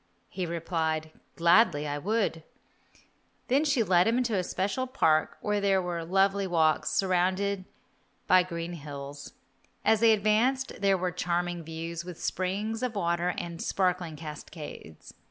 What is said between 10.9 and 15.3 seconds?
were charming views, with springs of water and sparkling cascades.